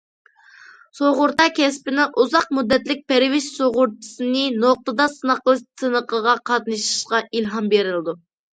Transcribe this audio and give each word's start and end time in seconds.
سۇغۇرتا 0.99 1.45
كەسپىنىڭ 1.59 2.15
ئۇزاق 2.23 2.47
مۇددەتلىك 2.59 3.03
پەرۋىش 3.13 3.51
سۇغۇرتىسىنى 3.59 4.43
نۇقتىدا 4.65 5.09
سىناق 5.19 5.45
قىلىش 5.45 5.63
سىنىقىغا 5.85 6.37
قاتنىشىشقا 6.53 7.25
ئىلھام 7.31 7.73
بېرىلىدۇ. 7.77 8.21